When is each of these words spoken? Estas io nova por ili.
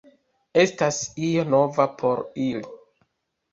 Estas 0.63 1.01
io 1.27 1.45
nova 1.55 1.89
por 2.01 2.25
ili. 2.49 2.67